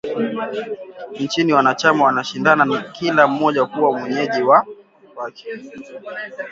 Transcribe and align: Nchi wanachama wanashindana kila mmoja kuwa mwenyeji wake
Nchi 1.19 1.53
wanachama 1.53 2.05
wanashindana 2.05 2.81
kila 2.81 3.27
mmoja 3.27 3.65
kuwa 3.65 3.99
mwenyeji 3.99 4.41
wake 4.41 5.45